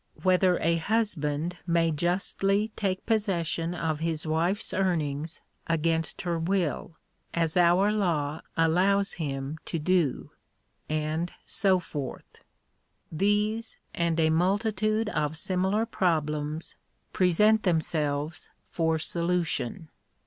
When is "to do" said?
9.63-10.31